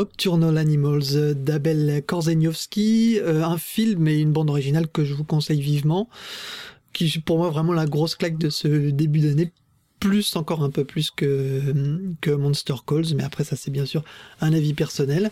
[0.00, 5.60] Nocturnal Animals d'Abel Korzeniowski, euh, un film et une bande originale que je vous conseille
[5.60, 6.08] vivement,
[6.94, 9.52] qui est pour moi vraiment la grosse claque de ce début d'année,
[9.98, 14.02] plus encore un peu plus que, Monster Calls, mais après ça c'est bien sûr
[14.40, 15.30] un avis personnel.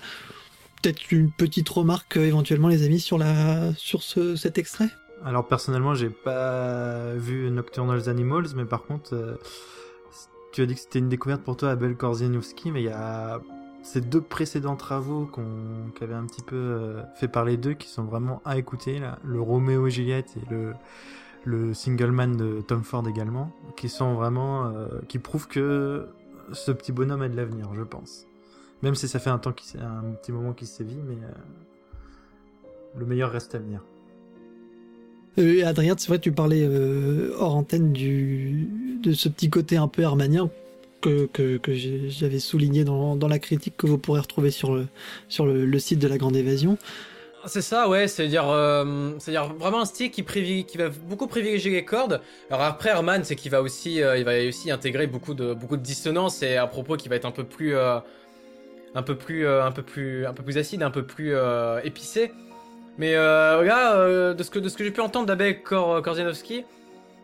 [0.82, 4.90] Peut-être une petite remarque euh, éventuellement les amis sur, la, sur ce, cet extrait?
[5.24, 9.14] Alors personnellement j'ai pas vu Nocturnal Animals, mais par contre...
[9.14, 9.36] Euh,
[10.52, 13.40] tu as dit que c'était une découverte pour toi, Abel Korzeniowski, mais il y a
[13.92, 18.04] ces deux précédents travaux qu'on qu'avait un petit peu euh, fait parler d'eux, qui sont
[18.04, 20.74] vraiment à écouter, là, le Roméo et Juliette et le,
[21.44, 26.06] le Single Man de Tom Ford également, qui sont vraiment, euh, qui prouvent que
[26.52, 28.26] ce petit bonhomme a de l'avenir, je pense.
[28.82, 31.16] Même si ça fait un temps qui un petit moment qu'il sévit, mais
[32.96, 33.82] le meilleur reste à venir.
[35.38, 38.68] Euh, Adrien, c'est vrai, tu parlais euh, hors antenne du,
[39.02, 40.50] de ce petit côté un peu hermanien
[41.00, 44.86] que, que, j'avais souligné dans, dans, la critique que vous pourrez retrouver sur le,
[45.28, 46.78] sur le, site de la Grande Évasion.
[47.46, 49.12] C'est ça, ouais, c'est-à-dire euh,
[49.58, 52.20] vraiment un style qui, qui va beaucoup privilégier les cordes.
[52.50, 55.82] Alors après Herman, c'est qu'il va aussi il va aussi intégrer beaucoup de beaucoup de
[55.82, 59.82] dissonance et à propos qui va être un peu plus un peu plus un peu
[59.82, 61.32] plus un peu plus acide, un peu plus
[61.84, 62.32] épicé.
[62.98, 66.64] Mais euh, là, euh, de ce que, que j'ai pu entendre d'Abel Kor, Korzianowski,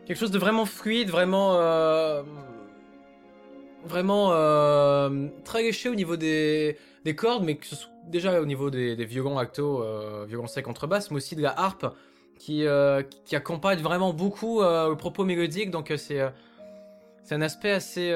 [0.06, 1.58] quelque chose de vraiment fluide, vraiment.
[3.84, 8.40] Euh, vraiment euh, très léché au niveau des, des cordes, mais que ce soit déjà
[8.40, 11.86] au niveau des, des violons acto, euh, violons sec contrebasse, mais aussi de la harpe
[12.38, 12.66] qui,
[13.24, 15.70] qui accompagne vraiment beaucoup le propos mélodique.
[15.70, 16.20] Donc c'est
[17.22, 18.12] c'est un aspect assez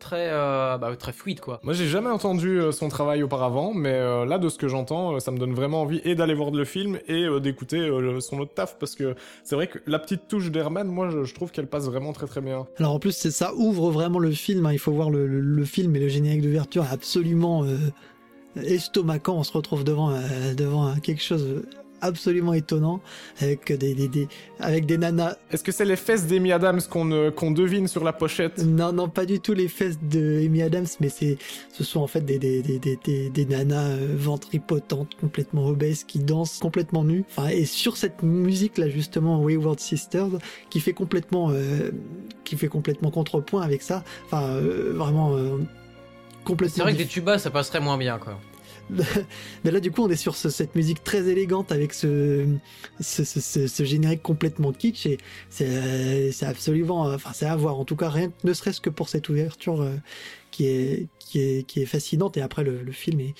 [0.00, 1.60] très euh, bah, très fluide quoi.
[1.62, 5.20] Moi j'ai jamais entendu euh, son travail auparavant, mais euh, là de ce que j'entends,
[5.20, 7.88] ça me donne vraiment envie et d'aller voir le film et d'écouter
[8.20, 11.52] son autre taf parce que c'est vrai que la petite touche d'Herman, moi je, trouve
[11.52, 12.66] qu'elle passe vraiment très très bien.
[12.78, 14.66] Alors en plus c'est ça ouvre vraiment le film.
[14.66, 14.72] Hein.
[14.72, 17.64] Il faut voir le, film et le générique d'ouverture absolument
[18.56, 19.36] estomacant.
[19.36, 20.10] On se retrouve devant
[20.56, 21.62] devant quelque chose
[22.00, 23.00] absolument étonnant
[23.40, 24.28] avec des, des, des
[24.58, 25.36] avec des nanas.
[25.50, 28.64] Est-ce que c'est les fesses d'Amy Adams qu'on euh, qu'on devine sur la pochette?
[28.64, 31.38] Non, non, pas du tout les fesses de Amy Adams, mais c'est
[31.72, 36.18] ce sont en fait des des, des, des, des nanas euh, ventripotentes, complètement obèses, qui
[36.18, 37.24] dansent complètement nues.
[37.30, 40.38] Enfin, et sur cette musique là justement, Wayward Sisters,
[40.70, 41.90] qui fait complètement euh,
[42.44, 44.04] qui fait complètement contrepoint avec ça.
[44.26, 44.60] Enfin,
[44.94, 45.36] vraiment.
[46.44, 48.38] complètement c'est vrai que des tubas ça passerait moins bien quoi.
[49.64, 52.46] Mais là, du coup, on est sur cette musique très élégante avec ce,
[53.00, 55.18] ce, générique complètement kitsch et
[55.50, 57.78] c'est absolument, enfin, c'est à voir.
[57.78, 59.96] En tout cas, rien, ne serait-ce que pour cette ouverture euh,
[60.50, 63.34] qui est, qui est, qui est fascinante et après le, le film est,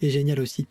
[0.00, 0.66] est génial aussi.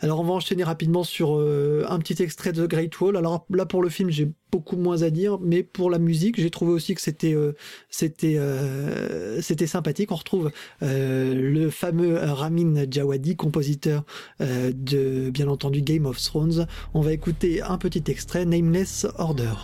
[0.00, 3.16] Alors on va enchaîner rapidement sur euh, un petit extrait de The Great Wall.
[3.16, 6.50] Alors là pour le film j'ai beaucoup moins à dire, mais pour la musique j'ai
[6.50, 7.52] trouvé aussi que c'était euh,
[7.90, 10.12] c'était euh, c'était sympathique.
[10.12, 10.50] On retrouve
[10.80, 14.04] le fameux Ramin Djawadi, compositeur
[14.40, 16.66] de bien entendu Game of Thrones.
[16.94, 19.54] On va écouter un petit extrait, Nameless Order.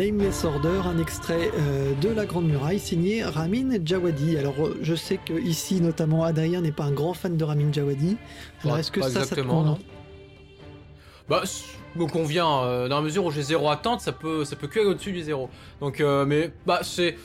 [0.00, 4.38] Nameless Order, un extrait euh, de La Grande Muraille signé Ramin Djawadi.
[4.38, 7.70] Alors euh, je sais que ici notamment Adrien n'est pas un grand fan de Ramin
[7.70, 8.16] Djawadi.
[8.64, 9.76] Alors est-ce que ça, ça te convient
[11.28, 11.42] Bah
[11.96, 14.80] me convient euh, dans la mesure où j'ai zéro attente, ça peut ça peut que
[14.80, 15.50] aller au-dessus du zéro.
[15.82, 17.18] Donc mais bah c'est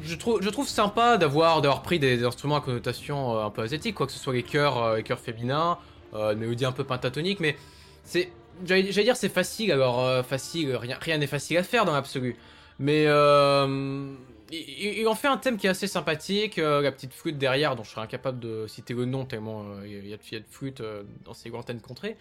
[0.00, 3.94] je trouve, je trouve sympa d'avoir d'avoir pris des, instruments à connotation un peu asiatique,
[3.94, 5.76] quoi que ce soit les chœurs, les chœurs féminins,
[6.14, 7.56] euh, mélodie un peu pentatonique, mais
[8.04, 8.32] c'est
[8.64, 12.36] J'allais dire c'est facile, alors euh, facile, rien n'est facile à faire dans l'absolu.
[12.78, 14.14] Mais euh,
[14.50, 17.84] il, en fait un thème qui est assez sympathique, euh, la petite flûte derrière, dont
[17.84, 20.82] je serais incapable de citer le nom tellement il y, a de flûte
[21.24, 22.16] dans ces lointaines contrées.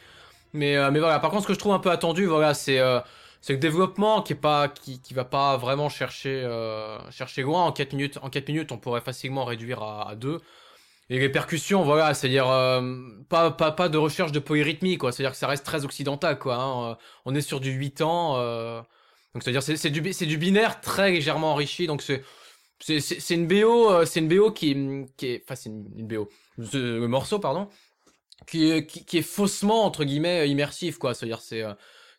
[0.54, 2.80] Mais, mais voilà, par contre ce que je trouve un peu attendu, voilà, c'est
[3.42, 6.46] c'est le développement qui est pas qui, qui va pas vraiment chercher
[7.10, 10.42] chercher loin en 4 minutes en 4 minutes on pourrait facilement réduire à, à 2
[11.10, 12.82] Et les percussions, voilà, c'est-à-dire euh,
[13.30, 15.12] pas, pas, pas de recherche de polyrythmie, quoi.
[15.12, 16.56] C'est-à-dire que ça reste très occidental, quoi.
[16.56, 16.92] Hein.
[16.92, 16.96] Euh,
[17.26, 18.36] on est sur du 8 ans.
[18.38, 18.80] Euh,
[19.34, 21.88] donc c'est-à-dire c'est c'est du c'est du binaire très légèrement enrichi.
[21.88, 22.24] Donc c'est
[22.80, 24.76] c'est c'est une BO, c'est une BO qui
[25.18, 27.70] qui est, enfin c'est une, une BO, le morceau pardon,
[28.48, 31.14] qui qui, qui est faussement entre guillemets immersif, quoi.
[31.14, 31.64] C'est-à-dire c'est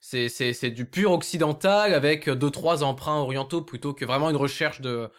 [0.01, 4.37] c'est c'est c'est du pur occidental avec deux trois emprunts orientaux plutôt que vraiment une
[4.37, 5.11] recherche de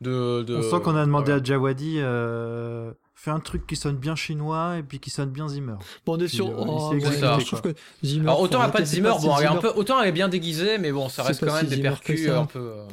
[0.00, 3.96] de, de On sent qu'on a demandé à Jawadi euh, fais un truc qui sonne
[3.96, 5.74] bien chinois et puis qui sonne bien Zimmer.
[6.06, 6.48] Bon, on est sur.
[6.48, 7.74] Euh, oh, il ouais, je trouve que
[8.04, 8.26] Zimmer.
[8.28, 10.08] Alors autant elle a pas de Zimmer, bon elle est un Zimmer- peu autant elle
[10.08, 12.58] est bien déguisée, mais bon ça reste quand même si des Zimmer percus un peu.
[12.60, 12.84] euh,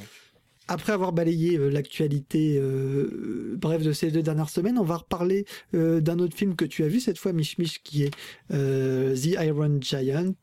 [0.67, 5.45] Après avoir balayé euh, l'actualité euh, bref de ces deux dernières semaines, on va reparler
[5.75, 8.11] euh, d'un autre film que tu as vu cette fois, Mich Mich, qui est
[8.51, 10.33] euh, The Iron Giant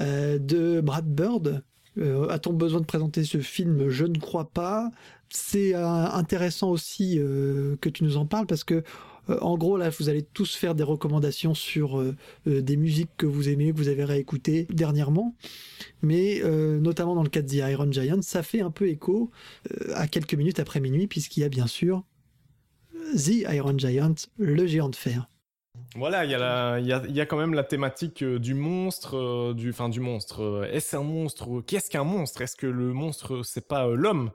[0.00, 1.62] euh, de Brad Bird.
[1.98, 3.88] Euh, A-t-on besoin de présenter ce film?
[3.90, 4.88] Je ne crois pas.
[5.32, 8.82] C'est euh, intéressant aussi euh, que tu nous en parles parce que
[9.28, 12.02] euh, en gros, là, vous allez tous faire des recommandations sur
[12.46, 15.36] des musiques que vous aimez, que vous avez réécoutées dernièrement.
[16.02, 16.42] Mais
[16.80, 19.30] notamment dans le cas de The Iron Giant, ça fait un peu écho
[19.94, 22.02] à quelques minutes après minuit, puisqu'il y a bien sûr
[23.14, 25.28] The Iron Giant, le géant de fer.
[25.94, 30.66] Voilà, il y, a quand même la thématique du monstre, du, enfin du monstre.
[30.72, 32.40] Est-ce un monstre Qu'est-ce qu'un monstre?
[32.40, 34.30] Est-ce que le monstre c'est pas l'homme?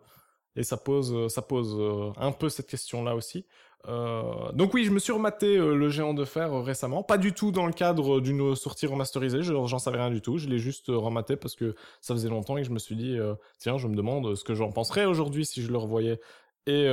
[0.55, 3.45] Et ça pose, euh, ça pose euh, un peu cette question-là aussi.
[3.87, 7.51] Euh, donc oui, je me suis rematé le géant de fer récemment, pas du tout
[7.51, 9.43] dans le cadre d'une sortie remasterisée.
[9.43, 10.37] je- J'en savais rien du tout.
[10.37, 13.17] Je l'ai juste rematé parce que ça faisait longtemps et je me suis dit
[13.59, 16.19] tiens, je me demande ce que j'en penserais aujourd'hui si je le revoyais.
[16.67, 16.87] Et,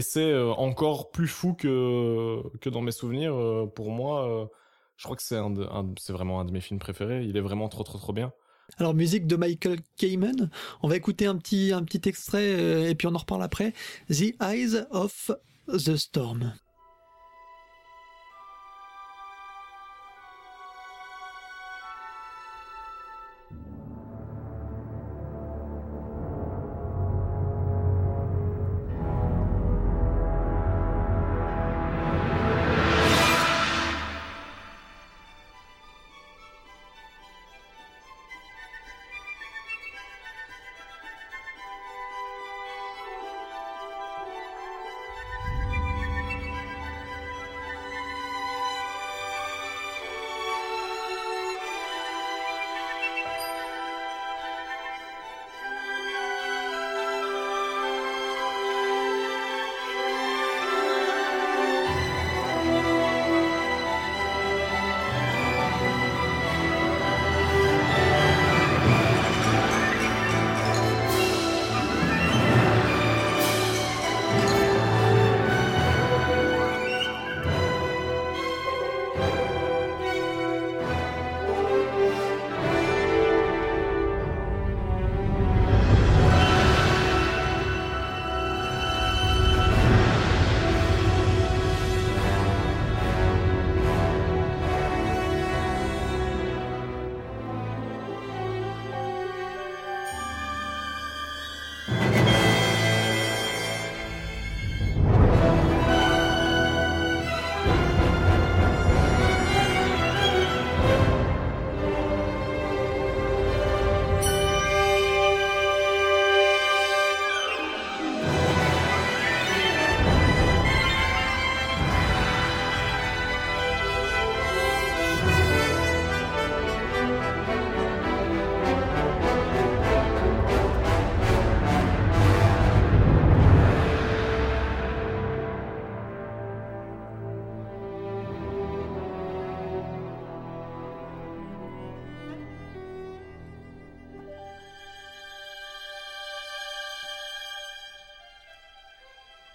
[0.00, 3.34] c'est encore plus fou que, que dans mes souvenirs.
[3.74, 4.50] pour moi,
[4.96, 5.54] je crois que c'est un
[5.98, 7.22] c'est vraiment un de mes films préférés.
[7.24, 8.32] Il est vraiment trop, trop, trop bien.
[8.78, 10.50] Alors, musique de Michael Kamen.
[10.82, 13.74] On va écouter un petit, un petit extrait euh, et puis on en reparle après.
[14.08, 15.30] The Eyes of
[15.68, 16.52] the Storm.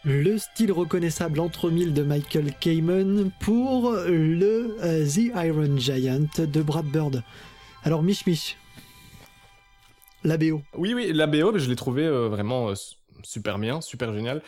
[0.10, 6.62] Le style reconnaissable entre mille de Michael Kamen pour le euh, The Iron Giant de
[6.62, 7.24] Brad Bird.
[7.84, 8.55] Alors, Mich Mich,
[10.24, 10.62] la BO.
[10.78, 14.41] Oui, oui, la BO, je l'ai trouvé euh, vraiment euh, su- super bien, super génial.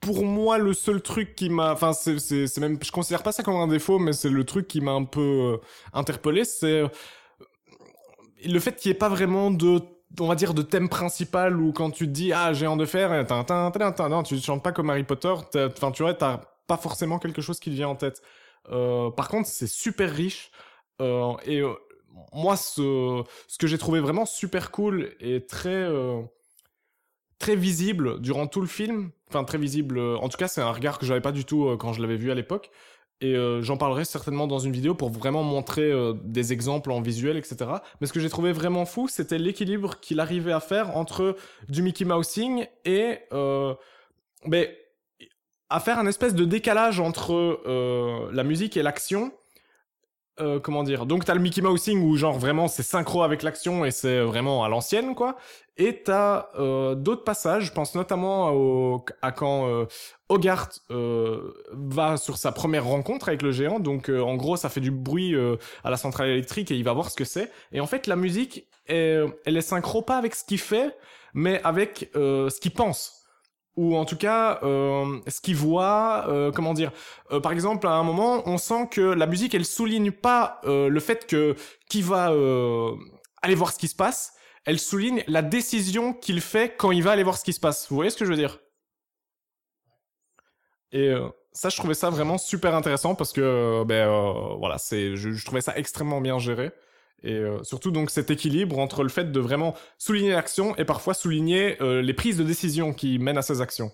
[0.00, 3.54] Pour moi, le seul truc qui m'a, enfin, c'est, même, je considère pas ça comme
[3.54, 5.60] un défaut, mais c'est le truc qui m'a un peu
[5.92, 6.82] interpellé, c'est
[8.44, 9.80] le fait qu'il n'y ait pas vraiment de,
[10.20, 13.24] on va dire, de thème principal où quand tu te dis ah géant de fer,
[14.08, 17.60] non, tu chantes pas comme Harry Potter, enfin, tu vois, t'as pas forcément quelque chose
[17.60, 18.22] qui te vient en tête.
[18.70, 20.50] Euh, par contre, c'est super riche
[21.00, 21.74] euh, et euh,
[22.32, 25.88] moi, ce, ce que j'ai trouvé vraiment super cool et très,
[27.38, 29.10] très visible durant tout le film.
[29.28, 29.98] Enfin, très visible.
[29.98, 32.30] En tout cas, c'est un regard que j'avais pas du tout quand je l'avais vu
[32.30, 32.70] à l'époque.
[33.22, 37.00] Et euh, j'en parlerai certainement dans une vidéo pour vraiment montrer euh, des exemples en
[37.00, 37.70] visuel, etc.
[38.00, 41.36] Mais ce que j'ai trouvé vraiment fou, c'était l'équilibre qu'il arrivait à faire entre
[41.68, 43.74] du Mickey Mousing et euh,
[44.44, 44.66] ben,
[45.70, 49.32] à faire un espèce de décalage entre euh, la musique et l'action.
[50.40, 51.04] Euh, comment dire?
[51.04, 54.64] Donc t'as le Mickey Mousing où genre vraiment c'est synchro avec l'action et c'est vraiment
[54.64, 55.36] à l'ancienne quoi.
[55.76, 59.84] Et t'as euh, d'autres passages, je pense notamment au, à quand euh,
[60.30, 63.78] Hogarth euh, va sur sa première rencontre avec le géant.
[63.78, 66.84] Donc euh, en gros ça fait du bruit euh, à la centrale électrique et il
[66.84, 67.50] va voir ce que c'est.
[67.72, 70.96] Et en fait la musique est, elle est synchro pas avec ce qu'il fait,
[71.34, 73.21] mais avec ce qu'il pense
[73.76, 76.92] ou en tout cas euh, ce qu'il voit, euh, comment dire.
[77.30, 81.00] Euh, par exemple, à un moment, on sent que la musique, elle souligne pas le
[81.00, 81.56] fait que
[81.88, 82.32] qui va
[83.42, 84.34] aller voir ce qui se passe.
[84.64, 87.88] Elle souligne la décision qu'il fait quand il va aller voir ce qui se passe.
[87.88, 88.60] Vous voyez ce que je veux dire?
[90.92, 91.12] Et
[91.52, 94.08] ça, je trouvais ça vraiment super intéressant parce que, ben
[94.58, 96.72] voilà, c'est, je trouvais ça extrêmement bien géré.
[97.24, 101.14] Et euh, surtout donc cet équilibre entre le fait de vraiment souligner l'action et parfois
[101.14, 103.92] souligner euh, les prises de décision qui mènent à ces actions.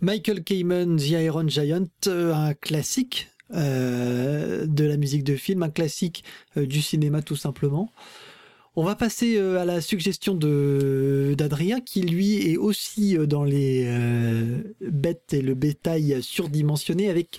[0.00, 6.24] Michael Kamen, The Iron Giant, euh, un classique de la musique de film, un classique
[6.56, 7.92] du cinéma tout simplement.
[8.74, 13.88] On va passer à la suggestion d'Adrien qui lui est aussi dans les
[14.80, 17.38] bêtes et le bétail surdimensionné avec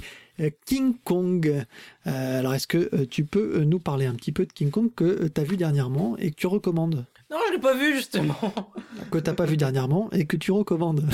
[0.65, 1.65] King Kong.
[2.07, 4.71] Euh, alors est-ce que euh, tu peux euh, nous parler un petit peu de King
[4.71, 7.05] Kong que tu as vu dernièrement et que tu recommandes?
[7.29, 8.35] Non, je l'ai pas vu justement.
[9.11, 11.05] Que t'as pas vu dernièrement et que tu recommandes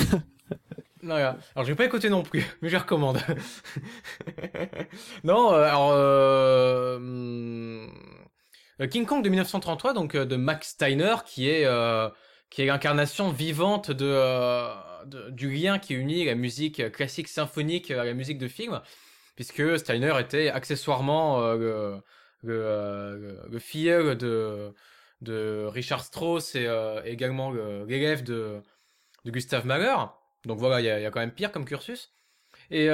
[1.02, 3.18] Non, alors je vais pas écouter non plus, mais je recommande.
[5.24, 7.86] non, euh, alors euh,
[8.80, 12.08] euh, King Kong de 1933, donc euh, de Max Steiner, qui est euh,
[12.50, 14.68] qui est l'incarnation vivante de, euh,
[15.06, 18.80] de- du lien qui unit la musique classique symphonique à la musique de film,
[19.36, 22.02] puisque Steiner était accessoirement euh, le,
[22.42, 28.60] le, euh, filleul de Richard Strauss et euh, également le- l'élève de
[29.24, 29.96] de Gustave Mahler.
[30.44, 32.12] Donc voilà, il y, a- quand même pire comme cursus.
[32.70, 32.88] Et,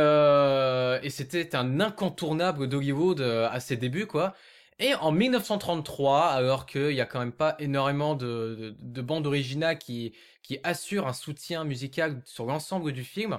[1.10, 4.34] c'était un incontournable d'Hollywood à ses débuts, quoi.
[4.78, 10.14] Et en 1933, alors qu'il y a quand même pas énormément de bandes originales qui,
[10.42, 13.38] qui assurent un soutien musical sur l'ensemble du film,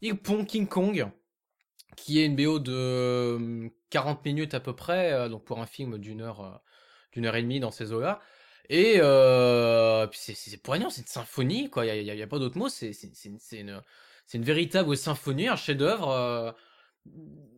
[0.00, 1.08] il pond King Kong,
[1.96, 5.66] qui est une BO de euh, 40 minutes à peu près, euh, donc pour un
[5.66, 6.50] film d'une heure, euh,
[7.12, 8.20] d'une heure et demie dans ces eaux-là.
[8.68, 11.84] Et euh, c'est- poignant, c'est une symphonie, quoi.
[11.86, 12.68] Il y a, a- a pas d'autre mot.
[12.68, 13.38] C'est une,
[14.34, 16.52] une, véritable symphonie, un chef-d'œuvre euh,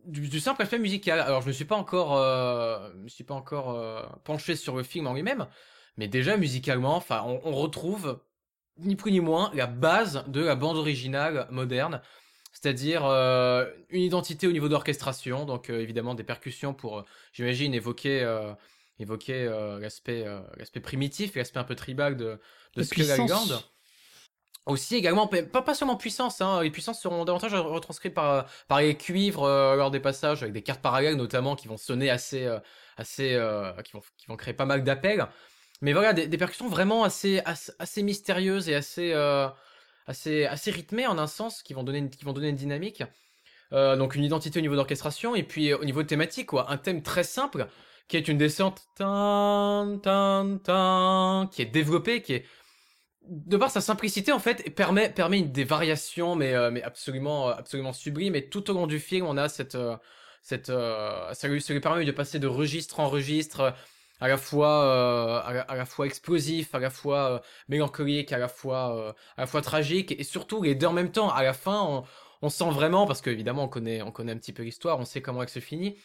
[0.05, 1.19] du, simple aspect musical.
[1.19, 5.07] Alors je me suis pas encore, euh, suis pas encore euh, penché sur le film
[5.07, 5.47] en lui-même,
[5.97, 8.19] mais déjà musicalement, enfin, on retrouve
[8.77, 12.01] ni plus ni moins la base de la bande originale moderne.
[12.53, 17.73] C'est-à-dire euh, une identité au niveau d'orchestration, donc euh, évidemment des percussions pour, euh, j'imagine,
[17.73, 18.21] évoquer
[18.99, 19.45] évoquer
[19.81, 20.23] l'aspect
[20.55, 22.39] l'aspect primitif, l'aspect un peu tribal de
[22.75, 23.17] de puissance.
[23.17, 23.59] Ligande.
[24.65, 28.95] Aussi également, pas, pas seulement puissance, hein, les puissances seront davantage retranscrites par, par les
[28.95, 32.47] cuivres lors des passages, avec des cartes parallèles notamment qui vont sonner assez,
[32.95, 33.37] assez,
[33.83, 35.27] qui vont, qui vont créer pas mal d'appels.
[35.81, 39.11] Mais voilà, des, des percussions vraiment assez, assez, assez mystérieuses et assez,
[40.07, 43.03] assez, assez rythmées en un sens, qui vont donner une, qui vont donner une dynamique.
[43.71, 46.77] Euh, donc une identité au niveau d'orchestration et puis euh, au niveau thématique, quoi, un
[46.77, 47.67] thème très simple
[48.07, 52.45] qui est une descente tan, tan, tan, qui est développée, qui est
[53.27, 57.49] de par sa simplicité en fait permet permet une des variations mais euh, mais absolument
[57.49, 59.95] euh, absolument sublime et tout au long du film on a cette euh,
[60.41, 63.73] cette euh, ça lui ça lui permet de passer de registre en registre
[64.19, 68.31] à la fois euh, à, la, à la fois explosif à la fois euh, mélancolique
[68.31, 71.29] à la fois euh, à la fois tragique et surtout les deux en même temps
[71.31, 72.03] à la fin on,
[72.41, 75.05] on sent vraiment parce que évidemment on connaît on connaît un petit peu l'histoire on
[75.05, 75.97] sait comment elle se finit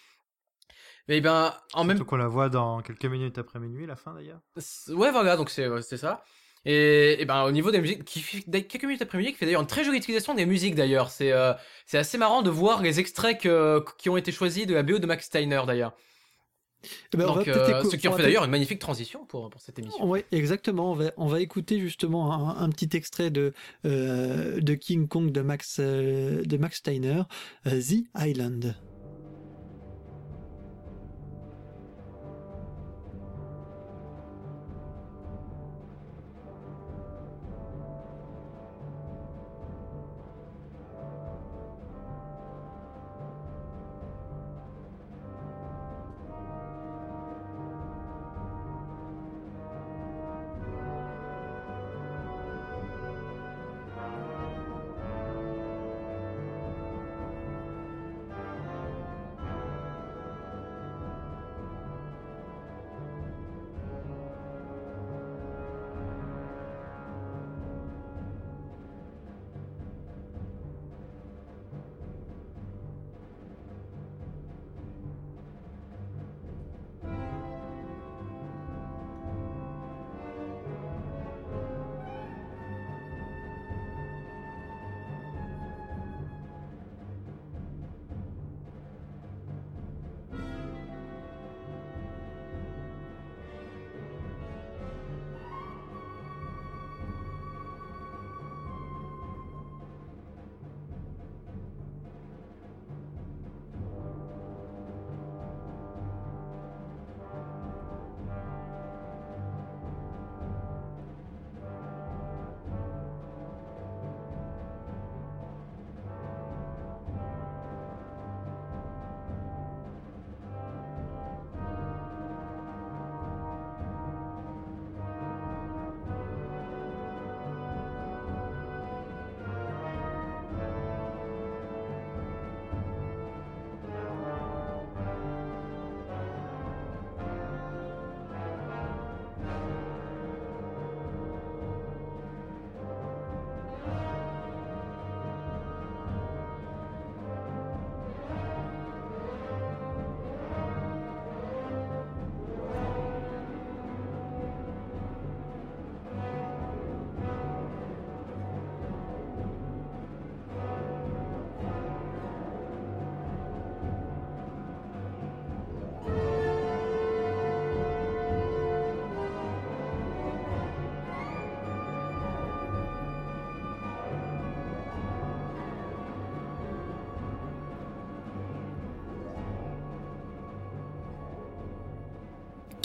[1.09, 4.41] mais ben en même qu'on la voit dans quelques minutes après minuit, la fin d'ailleurs.
[4.89, 6.25] Ouais, voilà, donc c'est c'est ça.
[6.65, 9.63] Et, et ben au niveau des musiques, qui fait- quelques minutes après musique, fait d'ailleurs
[9.63, 11.11] une très jolie utilisation des musiques d'ailleurs.
[11.11, 11.55] C'est euh,
[11.87, 14.99] c'est assez marrant de voir les extraits que, qui ont été choisis de la BO
[14.99, 15.95] de Max Steiner d'ailleurs.
[17.13, 19.79] Eh ben, donc euh, ce qui en fait d'ailleurs une magnifique transition pour pour cette
[19.79, 20.09] émission.
[20.09, 20.93] Ouais, exactement.
[20.93, 23.53] On va, on va écouter justement un, un petit extrait de,
[23.85, 27.23] euh, de King Kong de Max, euh, de Max Steiner,
[27.65, 28.77] The Island.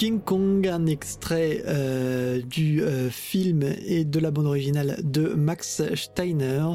[0.03, 5.81] King Kong, un extrait euh, du euh, film et de la bande originale de Max
[5.95, 6.65] Steiner.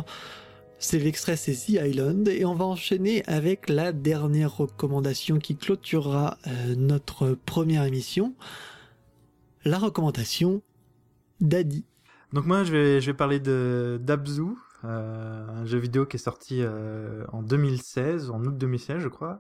[0.79, 6.75] C'est l'extrait, c'est Island, et on va enchaîner avec la dernière recommandation qui clôturera euh,
[6.75, 8.35] notre première émission.
[9.67, 10.63] La recommandation
[11.43, 11.85] d'Adi.
[12.33, 14.55] Donc moi, je vais, je vais parler de d'Abzu,
[14.85, 16.63] un jeu vidéo qui est sorti
[17.31, 19.39] en 2016, en août 2016, je crois.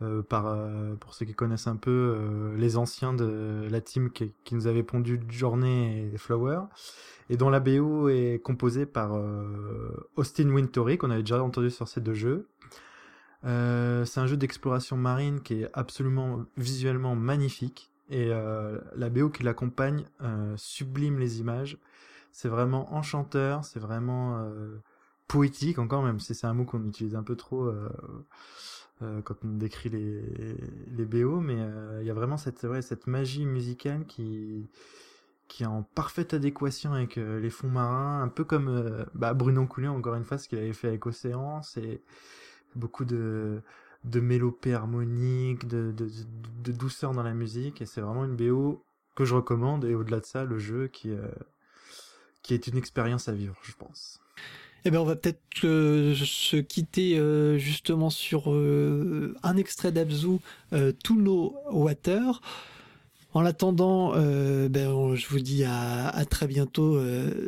[0.00, 4.10] Euh, par, euh, pour ceux qui connaissent un peu euh, les anciens de la team
[4.10, 6.60] qui, nous avait pondu Journée et Flower,
[7.30, 9.12] et dont la BO est composée par
[10.16, 12.48] Austin Wintory, qu'on avait déjà entendu sur ces deux jeux.
[13.42, 20.04] c'est un jeu d'exploration marine qui est absolument visuellement magnifique, et la BO qui l'accompagne
[20.56, 21.78] sublime les images.
[22.32, 24.50] C'est vraiment enchanteur, c'est vraiment
[25.28, 27.72] poétique, encore même si c'est un mot qu'on utilise un peu trop
[29.24, 30.22] quand on décrit les,
[30.96, 34.68] les BO, mais euh, il y a vraiment cette, ouais, cette magie musicale qui,
[35.48, 39.66] qui est en parfaite adéquation avec euh, les fonds marins, un peu comme bah, Bruno
[39.66, 42.02] Coulé, encore une fois, ce qu'il avait fait avec Océan, c'est
[42.74, 43.62] beaucoup de,
[44.04, 46.08] de mélopées harmoniques, de, de,
[46.62, 48.84] de, douceur dans la musique, et c'est vraiment une BO
[49.14, 51.10] que je recommande, et au-delà de ça, le jeu qui,
[52.42, 54.20] qui est une expérience à vivre, je pense.
[54.84, 60.38] Eh ben, on va peut-être euh, se quitter euh, justement sur euh, un extrait d'Abzu,
[61.04, 62.40] To Water.
[63.34, 67.00] En attendant, ben, je vous dis à, à très bientôt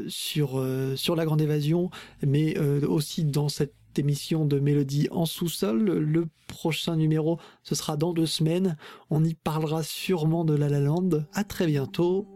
[0.09, 0.64] sur
[0.97, 1.91] sur la Grande Évasion,
[2.22, 5.85] mais aussi dans cette émission de Mélodie en sous-sol.
[5.85, 8.78] Le prochain numéro, ce sera dans deux semaines.
[9.11, 11.11] On y parlera sûrement de La La Land.
[11.35, 12.26] À très bientôt.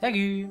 [0.00, 0.48] Salut